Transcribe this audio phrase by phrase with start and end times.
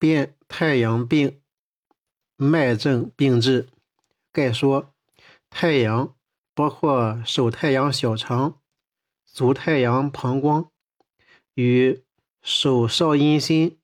[0.00, 1.42] 辨太阳病
[2.34, 3.68] 脉症病治
[4.32, 4.94] 概说：
[5.50, 6.16] 太阳
[6.54, 8.58] 包括手太阳小肠、
[9.26, 10.70] 足太阳膀胱
[11.52, 12.02] 与
[12.40, 13.78] 手少阴心、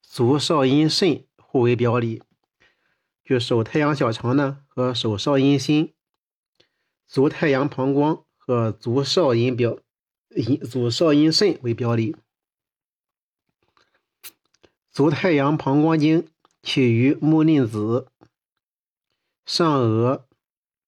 [0.00, 2.24] 足少阴肾互为表里。
[3.24, 5.94] 就手太阳小肠呢和手少阴心，
[7.06, 9.78] 足太阳膀胱和足少阴表
[10.30, 12.16] 阴足少阴肾为表里。
[14.92, 16.28] 足太阳膀胱经
[16.62, 18.08] 起于目令子、
[19.46, 20.28] 上额、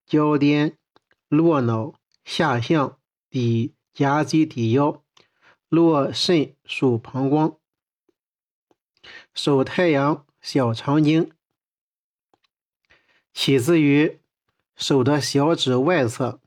[0.04, 0.76] 交巅、
[1.28, 2.98] 络脑、下项、
[3.30, 5.02] 抵夹脊、抵腰，
[5.70, 7.58] 络肾属膀胱。
[9.32, 11.32] 手太阳小肠经
[13.32, 14.20] 起自于
[14.76, 16.42] 手的小指外侧，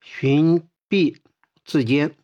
[0.00, 1.22] 循臂
[1.64, 2.16] 至肩，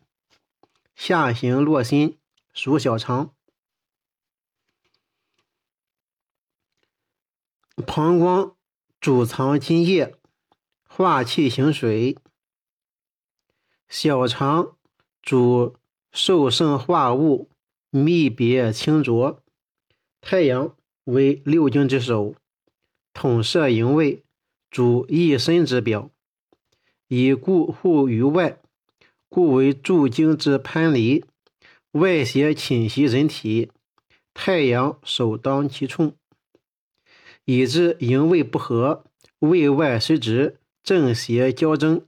[0.93, 2.19] 下行络心，
[2.51, 3.33] 属小肠。
[7.85, 8.55] 膀胱
[8.99, 10.15] 主藏津液，
[10.83, 12.17] 化气行水；
[13.87, 14.75] 小肠
[15.21, 15.75] 主
[16.11, 17.49] 受盛化物，
[17.91, 19.41] 泌别清浊。
[20.21, 22.35] 太阳为六经之首，
[23.13, 24.23] 统摄营卫，
[24.69, 26.11] 主一身之表，
[27.07, 28.59] 以固护于外，
[29.29, 31.25] 故为诸经之藩篱。
[31.93, 33.71] 外邪侵袭人体，
[34.35, 36.15] 太阳首当其冲。
[37.45, 39.03] 以致营卫不和，
[39.39, 42.05] 卫外失职，正邪交争，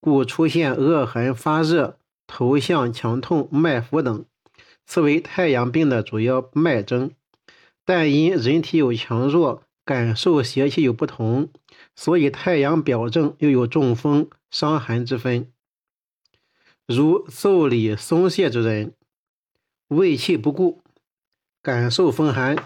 [0.00, 4.24] 故出现恶寒、发热、头项强痛、脉浮等，
[4.86, 7.10] 此为太阳病的主要脉征。
[7.84, 11.50] 但因人体有强弱，感受邪气有不同，
[11.96, 15.50] 所以太阳表症又有中风、伤寒之分。
[16.86, 18.94] 如奏里松懈之人，
[19.88, 20.82] 胃气不固，
[21.62, 22.56] 感受风寒，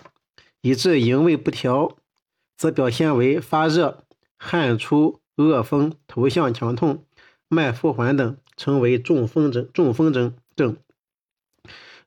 [0.60, 1.96] 以致营卫不调。
[2.56, 4.04] 则表现为发热、
[4.38, 7.04] 汗出、恶风、头项强痛、
[7.48, 9.68] 脉浮缓等，称为中风症。
[9.72, 10.76] 中风症症。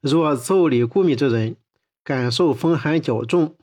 [0.01, 1.55] 若奏里固密之人，
[2.03, 3.55] 感受风寒较重，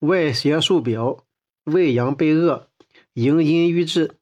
[0.00, 1.24] 外邪受表，
[1.64, 2.68] 胃阳被恶，
[3.14, 4.16] 营阴郁滞，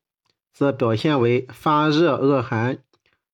[0.52, 2.78] 则表现为发热恶寒、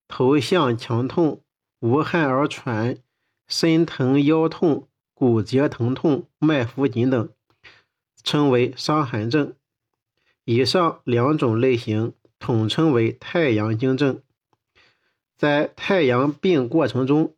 [0.06, 1.42] 头项强痛、
[1.80, 2.96] 无汗而喘、
[3.46, 7.28] 身疼腰痛、骨节疼痛、脉浮紧等。
[8.28, 9.54] 称为伤寒症，
[10.44, 14.20] 以上两种类型统称为太阳经症。
[15.34, 17.34] 在太阳病过程中，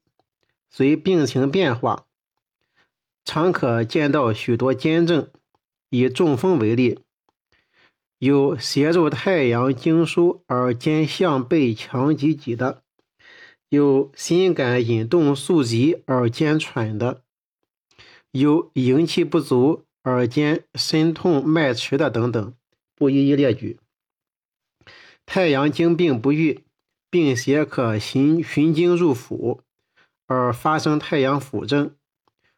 [0.69, 2.07] 随病情变化，
[3.25, 5.31] 常可见到许多兼症。
[5.91, 6.99] 以中风为例，
[8.19, 12.83] 有邪入太阳经枢而兼项背强及脊的；
[13.69, 17.23] 有心感引动速急而兼喘的；
[18.33, 19.85] 有营气不足。
[20.05, 22.55] 耳尖身痛脉迟的等等，
[22.97, 23.79] 不一一列举。
[25.27, 26.65] 太阳经病不愈，
[27.11, 29.61] 病邪可循循经入腑，
[30.27, 31.95] 而发生太阳腑症。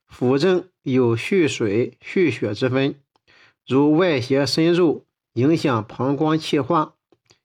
[0.08, 2.94] 腑症有蓄水、蓄血之分，
[3.66, 6.94] 如外邪深入，影响膀胱气化，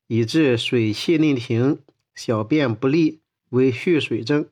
[0.05, 1.79] 以致水气内停，
[2.13, 4.47] 小便不利，为蓄水症。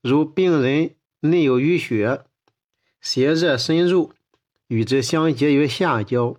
[0.00, 2.24] 如病人内有淤血，
[3.00, 4.12] 邪热深入。
[4.74, 6.36] 与之相结于下焦，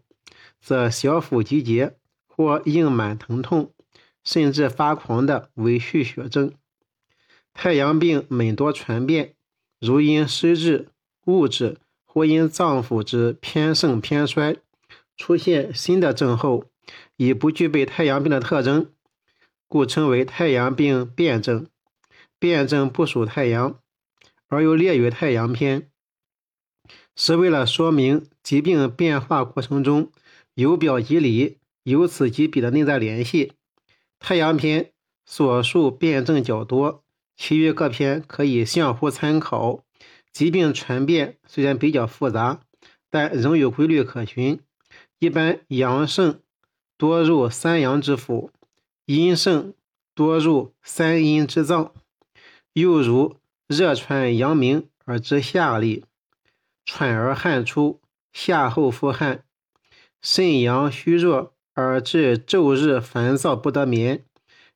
[0.60, 1.96] 则小腹积结
[2.28, 3.72] 或硬满疼痛，
[4.26, 6.52] 甚至发狂的为蓄血症。
[7.54, 9.36] 太阳病每多传变，
[9.80, 10.90] 如因湿滞、
[11.28, 14.58] 物质或因脏腑之偏盛偏衰，
[15.16, 16.66] 出现新的症候，
[17.16, 18.92] 已不具备太阳病的特征，
[19.70, 21.68] 故称为太阳病变症。
[22.38, 23.80] 变证不属太阳，
[24.50, 25.90] 而又列于太阳篇。
[27.16, 30.12] 是为了说明疾病变化过程中
[30.54, 33.54] 由表及里、由此及彼的内在联系。
[34.20, 34.92] 太阳篇
[35.26, 37.04] 所述辩证较多，
[37.36, 39.84] 其余各篇可以相互参考。
[40.32, 42.60] 疾病传变虽然比较复杂，
[43.10, 44.60] 但仍有规律可循。
[45.20, 46.42] 一般阳盛
[46.98, 48.50] 多入三阳之腑，
[49.06, 49.74] 阴盛
[50.14, 51.94] 多入三阴之脏。
[52.74, 53.38] 又如
[53.68, 56.04] 热传阳明而知下利。
[56.86, 58.00] 喘而汗出，
[58.32, 59.40] 夏后复汗；
[60.22, 64.24] 肾阳虚弱而致昼日烦躁不得眠，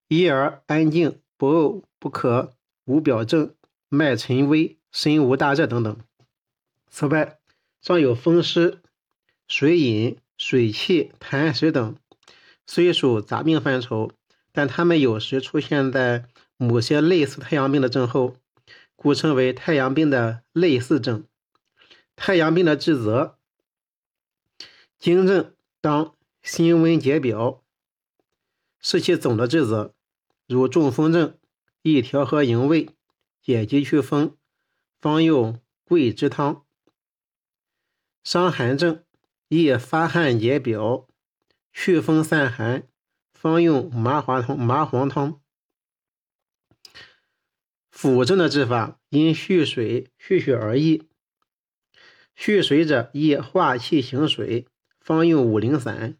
[0.07, 2.53] 一而安静不呕不渴，
[2.85, 3.53] 无表症，
[3.87, 5.97] 脉沉微，身无大热等等。
[6.89, 7.37] 此外，
[7.81, 8.79] 尚有风湿、
[9.47, 11.95] 水饮、水气、痰湿等，
[12.65, 14.11] 虽属杂病范畴，
[14.51, 16.25] 但它们有时出现在
[16.57, 18.35] 某些类似太阳病的症候，
[18.95, 21.23] 故称为太阳病的类似症。
[22.19, 23.37] 太阳病的治则，
[24.99, 27.63] 经证当辛温解表，
[28.77, 29.95] 是其总的治则。
[30.45, 31.39] 如中风症，
[31.81, 32.89] 宜调和营卫，
[33.41, 34.35] 解肌祛风，
[34.99, 36.65] 方用桂枝汤。
[38.21, 39.05] 伤寒症，
[39.47, 41.07] 宜发汗解表，
[41.71, 42.85] 祛风散寒，
[43.31, 44.59] 方用麻黄汤。
[44.59, 45.41] 麻黄汤。
[47.89, 51.08] 腹症的治法，因蓄水蓄血而异。
[52.41, 54.65] 蓄水者，宜化气行水，
[55.01, 56.13] 方用五苓散；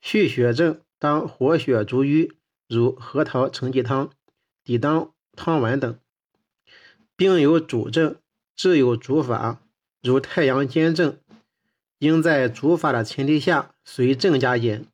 [0.00, 2.32] 蓄血症，当活血逐瘀，
[2.68, 4.10] 如核桃承气汤、
[4.64, 5.96] 抵当汤丸等。
[7.14, 8.16] 病有主症，
[8.56, 9.60] 治有主法，
[10.02, 11.16] 如太阳兼症，
[12.00, 14.86] 应在主法的前提下随症加减；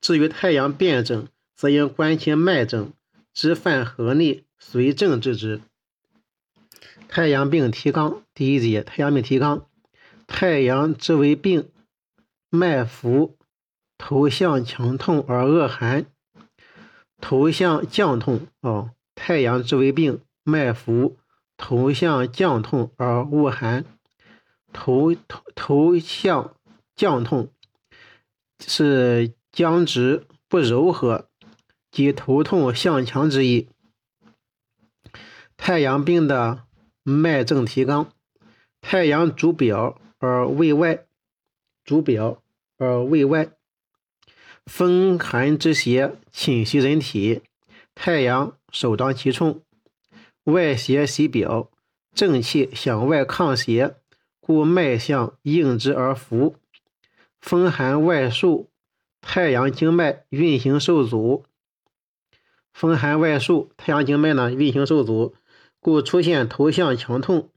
[0.00, 2.90] 至于太阳辩证，则应观其脉证，
[3.34, 5.60] 知犯何逆，随症治之。
[7.06, 9.66] 太阳病提纲第一节：太阳病提纲。
[10.26, 11.70] 太阳之为病，
[12.50, 13.36] 脉浮，
[13.98, 16.06] 头项强痛而恶寒，
[17.20, 18.90] 头项降痛啊。
[19.14, 21.16] 太阳之为病，脉浮，
[21.56, 23.84] 头项降痛而恶寒，
[24.72, 26.56] 头头头项
[26.96, 27.52] 降痛
[28.66, 31.28] 是僵直不柔和，
[31.90, 33.68] 即头痛向强之意。
[35.56, 36.64] 太阳病的
[37.04, 38.10] 脉证提纲：
[38.80, 40.00] 太阳主表。
[40.24, 41.04] 而胃外，
[41.84, 42.42] 主表
[42.78, 43.50] 而胃外，
[44.64, 47.42] 风寒之邪侵袭人体，
[47.94, 49.60] 太阳首当其冲，
[50.44, 51.70] 外邪袭表，
[52.14, 53.96] 正气向外抗邪，
[54.40, 56.56] 故脉象应之而浮。
[57.38, 58.70] 风寒外束，
[59.20, 61.44] 太阳经脉运行受阻。
[62.72, 65.34] 风寒外束，太阳经脉呢运行受阻，
[65.80, 67.50] 故出现头项强痛。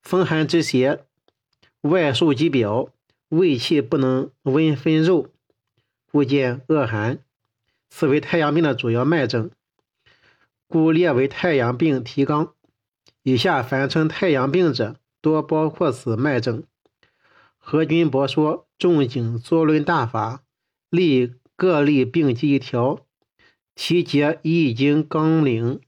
[0.00, 1.04] 风寒之邪。
[1.82, 2.90] 外受及表，
[3.28, 5.28] 胃气不能温分肉，
[6.12, 7.20] 故见恶寒。
[7.88, 9.50] 此为太阳病的主要脉症，
[10.68, 12.52] 故列为太阳病提纲。
[13.22, 16.62] 以下凡称太阳病者，多包括此脉症。
[17.58, 20.42] 何君博说：仲景作论大法，
[20.88, 23.06] 立各类病机一条，
[23.74, 25.80] 其结易经纲领，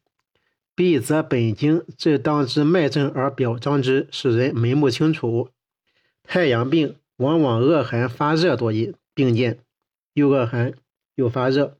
[0.75, 5.51] 必则本经至当之脉症而表彰之，使人眉目清楚。
[6.23, 9.59] 太阳病往往恶寒发热多因并见，
[10.15, 10.75] 又恶寒
[11.15, 11.79] 又发热。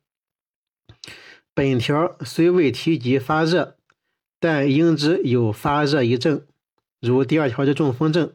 [1.55, 3.77] 本条虽未提及发热，
[4.39, 6.47] 但应知有发热一症，
[7.01, 8.35] 如第二条的中风症、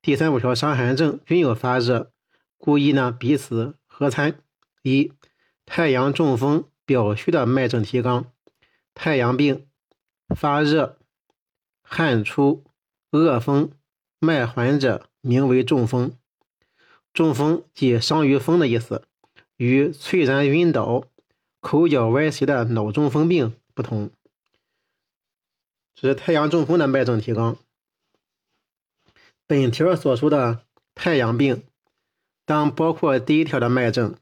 [0.00, 2.12] 第三五条伤寒症均有发热，
[2.56, 4.42] 故意呢彼此合参。
[4.82, 5.12] 一、
[5.66, 8.32] 太阳中风表虚的脉症提纲：
[8.94, 9.66] 太阳病
[10.34, 10.98] 发热、
[11.82, 12.64] 汗出、
[13.10, 13.72] 恶风、
[14.18, 15.09] 脉缓者。
[15.20, 16.16] 名为中风，
[17.12, 19.04] 中风即伤于风的意思，
[19.56, 21.04] 与猝然晕倒、
[21.60, 24.10] 口角歪斜的脑中风病不同。
[25.94, 27.56] 这是太阳中风的脉症提纲。
[29.46, 30.64] 本条所说的
[30.94, 31.62] 太阳病，
[32.46, 34.14] 当包括第一条的脉症，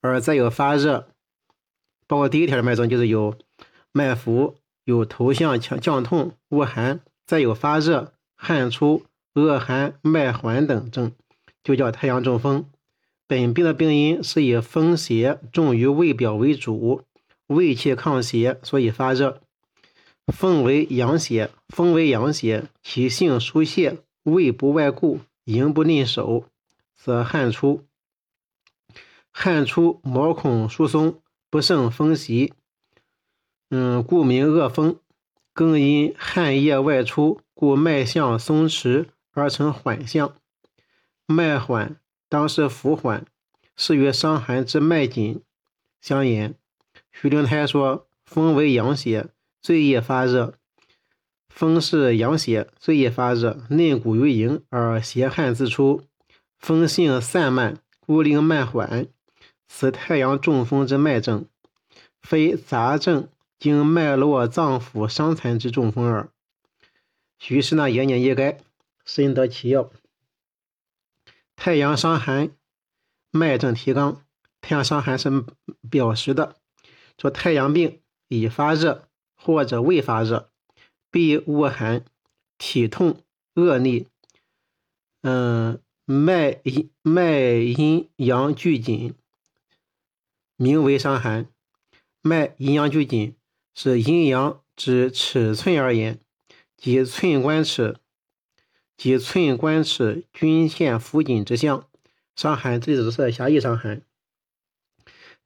[0.00, 1.08] 而再有发热，
[2.06, 3.36] 包括第一条的脉症就是有
[3.90, 9.04] 脉浮、有头项降降痛、恶寒，再有发热、汗出。
[9.34, 11.12] 恶寒、脉缓等症，
[11.62, 12.70] 就叫太阳中风。
[13.26, 17.02] 本病的病因是以风邪重于胃表为主，
[17.48, 19.40] 胃气抗邪，所以发热。
[20.32, 26.44] 风为阳邪，风为阳邪，其性疏泄，胃不外固，营不内守，
[26.94, 27.82] 则汗出。
[29.32, 31.20] 汗出，毛孔疏松，
[31.50, 32.52] 不胜风袭，
[33.68, 35.00] 嗯，故名恶风。
[35.52, 39.06] 更因汗液外出，故脉象松弛。
[39.34, 40.34] 而成缓象，
[41.26, 41.96] 脉缓
[42.28, 43.26] 当是浮缓，
[43.76, 45.42] 是与伤寒之脉紧
[46.00, 46.54] 相沿。
[47.12, 49.28] 徐灵胎说：“风为阳邪，
[49.60, 50.54] 最易发热。
[51.48, 56.02] 风是阳邪，最易发热，内谷于营而邪汗自出。
[56.58, 59.06] 风性散漫，故令脉缓。
[59.68, 61.46] 此太阳中风之脉症，
[62.22, 66.28] 非杂症经脉络脏腑伤残之中风耳。”
[67.38, 68.58] 徐氏呢，言简意赅。
[69.04, 69.90] 深得其要。
[71.56, 72.50] 太阳伤寒，
[73.30, 74.24] 脉证提纲。
[74.60, 75.44] 太阳伤寒是
[75.90, 76.56] 表实的，
[77.18, 80.50] 说太阳病已发热或者未发热，
[81.10, 82.04] 必恶寒，
[82.56, 83.22] 体痛
[83.54, 84.08] 恶逆，
[85.20, 89.14] 嗯，脉阴脉阴阳俱紧，
[90.56, 91.46] 名为伤寒。
[92.22, 93.36] 脉阴阳俱紧，
[93.74, 96.18] 是阴阳之尺寸而言，
[96.78, 97.98] 即寸关尺。
[98.96, 101.86] 即寸关尺均线附近之象。
[102.36, 104.02] 伤寒这指的是狭义伤寒。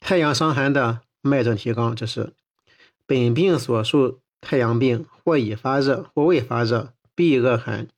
[0.01, 2.33] 太阳伤寒的脉症提纲，这是
[3.05, 7.89] 本病所述太阳病，或已发热，或未发热，必恶寒。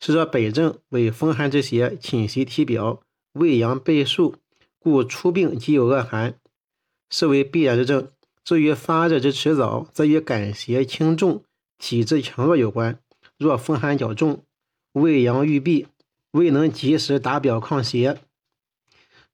[0.00, 3.02] 是说本症为风寒之邪侵袭体表，
[3.32, 4.36] 胃阳被束，
[4.78, 6.38] 故出病即有恶寒，
[7.10, 8.12] 是为必然之症。
[8.44, 11.42] 至于发热之迟早，则与感邪轻重、
[11.76, 13.00] 体质强弱有关。
[13.36, 14.44] 若风寒较重，
[15.00, 15.86] 胃阳郁闭，
[16.32, 18.18] 未能及时达表抗邪，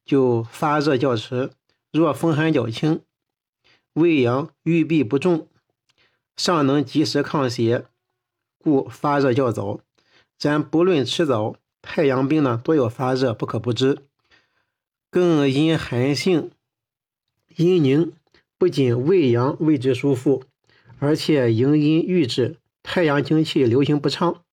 [0.04, 1.50] 就发热较迟；
[1.90, 3.00] 若风寒较轻，
[3.94, 5.48] 胃阳郁闭不重，
[6.36, 7.86] 尚能及时抗邪，
[8.58, 9.80] 故发热较早。
[10.36, 13.98] 咱不论迟早，太阳病呢多有发热，不可不知。
[15.10, 16.50] 更因寒性
[17.56, 18.12] 阴凝，
[18.58, 20.44] 不仅胃阳为之舒服，
[20.98, 24.43] 而且营阴郁滞，太阳精气流行不畅，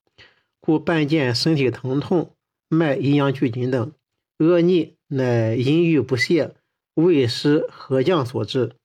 [0.71, 2.33] 故伴见身体疼痛、
[2.69, 3.91] 脉阴阳俱紧等。
[4.37, 6.55] 恶逆乃阴郁不泄、
[6.93, 8.77] 胃湿合降所致。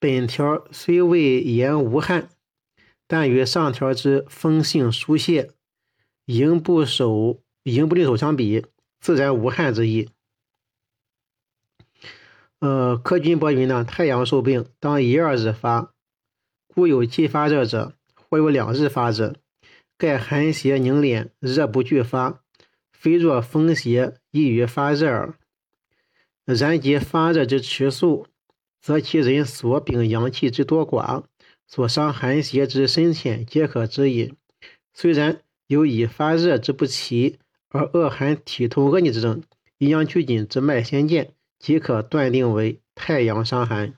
[0.00, 2.28] 本条虽未言无汗，
[3.06, 5.52] 但与上条之风性疏泄。
[6.24, 8.66] 营不守、营不令手相比，
[8.98, 10.08] 自然无汗之意。
[12.58, 15.94] 呃，柯君伯云呢，太阳受病，当一二日发，
[16.66, 19.36] 故有既发热者，或有两日发者。
[20.02, 22.42] 盖寒邪凝敛，热不俱发，
[22.90, 25.38] 非若风邪易于发热耳。
[26.44, 28.26] 然即发热之迟速，
[28.80, 31.22] 则其人所秉阳气之多寡，
[31.68, 34.34] 所伤寒邪之深浅，皆可知矣。
[34.92, 35.40] 虽然。
[35.68, 37.38] 有以发热之不齐
[37.70, 39.42] 而恶寒体痛恶逆之症，
[39.78, 43.94] 阴阳俱紧之脉先见，即可断定为太阳伤寒。